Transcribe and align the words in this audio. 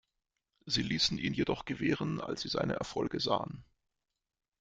Sie 0.65 0.81
ließen 0.81 1.19
ihn 1.19 1.35
jedoch 1.35 1.63
gewähren, 1.65 2.21
als 2.21 2.41
sie 2.41 2.47
seine 2.47 2.73
Erfolge 2.73 3.19
sahen. 3.19 3.63